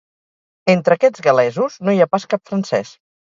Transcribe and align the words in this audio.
Entre 0.75 0.95
aquests 0.97 1.21
gal·lesos 1.27 1.77
no 1.89 1.95
hi 1.97 2.01
ha 2.01 2.09
pas 2.15 2.27
cap 2.33 2.43
francès. 2.53 2.97